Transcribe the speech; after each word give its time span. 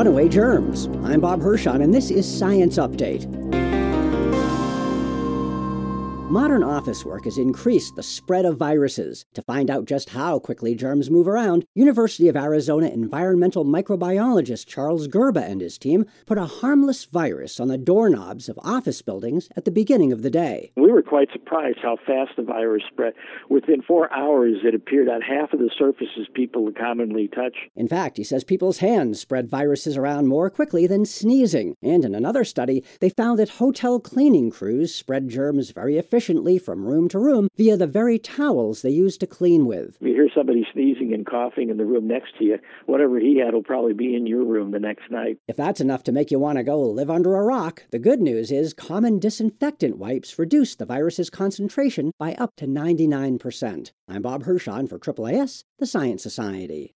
runaway 0.00 0.26
germs. 0.30 0.86
I'm 1.04 1.20
Bob 1.20 1.42
Hirshon, 1.42 1.82
and 1.82 1.92
this 1.92 2.10
is 2.10 2.26
Science 2.26 2.78
Update. 2.78 3.69
Modern 6.30 6.62
office 6.62 7.04
work 7.04 7.24
has 7.24 7.38
increased 7.38 7.96
the 7.96 8.04
spread 8.04 8.44
of 8.44 8.56
viruses. 8.56 9.24
To 9.34 9.42
find 9.42 9.68
out 9.68 9.84
just 9.84 10.10
how 10.10 10.38
quickly 10.38 10.76
germs 10.76 11.10
move 11.10 11.26
around, 11.26 11.64
University 11.74 12.28
of 12.28 12.36
Arizona 12.36 12.86
environmental 12.86 13.64
microbiologist 13.64 14.68
Charles 14.68 15.08
Gerba 15.08 15.42
and 15.42 15.60
his 15.60 15.76
team 15.76 16.04
put 16.26 16.38
a 16.38 16.44
harmless 16.44 17.04
virus 17.04 17.58
on 17.58 17.66
the 17.66 17.76
doorknobs 17.76 18.48
of 18.48 18.60
office 18.62 19.02
buildings 19.02 19.48
at 19.56 19.64
the 19.64 19.72
beginning 19.72 20.12
of 20.12 20.22
the 20.22 20.30
day. 20.30 20.70
We 20.76 20.92
were 20.92 21.02
quite 21.02 21.32
surprised 21.32 21.78
how 21.82 21.96
fast 21.96 22.36
the 22.36 22.44
virus 22.44 22.84
spread. 22.88 23.14
Within 23.48 23.82
four 23.82 24.08
hours, 24.12 24.58
it 24.62 24.72
appeared 24.72 25.08
on 25.08 25.22
half 25.22 25.52
of 25.52 25.58
the 25.58 25.70
surfaces 25.76 26.28
people 26.32 26.70
commonly 26.78 27.26
touch. 27.26 27.56
In 27.74 27.88
fact, 27.88 28.18
he 28.18 28.22
says 28.22 28.44
people's 28.44 28.78
hands 28.78 29.18
spread 29.18 29.50
viruses 29.50 29.96
around 29.96 30.28
more 30.28 30.48
quickly 30.48 30.86
than 30.86 31.04
sneezing. 31.06 31.74
And 31.82 32.04
in 32.04 32.14
another 32.14 32.44
study, 32.44 32.84
they 33.00 33.10
found 33.10 33.40
that 33.40 33.48
hotel 33.48 33.98
cleaning 33.98 34.52
crews 34.52 34.94
spread 34.94 35.28
germs 35.28 35.72
very 35.72 35.98
efficiently 35.98 36.19
efficiently 36.20 36.58
from 36.58 36.84
room 36.84 37.08
to 37.08 37.18
room 37.18 37.48
via 37.56 37.78
the 37.78 37.86
very 37.86 38.18
towels 38.18 38.82
they 38.82 38.90
use 38.90 39.16
to 39.16 39.26
clean 39.26 39.64
with. 39.64 39.96
If 40.02 40.06
you 40.06 40.12
hear 40.12 40.28
somebody 40.36 40.66
sneezing 40.70 41.14
and 41.14 41.24
coughing 41.24 41.70
in 41.70 41.78
the 41.78 41.86
room 41.86 42.06
next 42.06 42.36
to 42.38 42.44
you, 42.44 42.58
whatever 42.84 43.18
he 43.18 43.38
had 43.38 43.54
will 43.54 43.62
probably 43.62 43.94
be 43.94 44.14
in 44.14 44.26
your 44.26 44.44
room 44.44 44.70
the 44.70 44.78
next 44.78 45.10
night. 45.10 45.38
If 45.48 45.56
that's 45.56 45.80
enough 45.80 46.02
to 46.04 46.12
make 46.12 46.30
you 46.30 46.38
want 46.38 46.58
to 46.58 46.62
go 46.62 46.78
live 46.78 47.08
under 47.08 47.36
a 47.36 47.42
rock, 47.42 47.84
the 47.90 47.98
good 47.98 48.20
news 48.20 48.52
is 48.52 48.74
common 48.74 49.18
disinfectant 49.18 49.96
wipes 49.96 50.38
reduce 50.38 50.74
the 50.74 50.84
virus's 50.84 51.30
concentration 51.30 52.12
by 52.18 52.34
up 52.34 52.54
to 52.56 52.66
99%. 52.66 53.92
I'm 54.06 54.20
Bob 54.20 54.44
Hirshon 54.44 54.90
for 54.90 54.98
AAAS, 54.98 55.64
the 55.78 55.86
Science 55.86 56.22
Society. 56.22 56.92